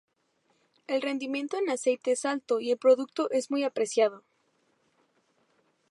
[0.87, 4.23] El rendimiento en aceite es alto y el producto es muy apreciado.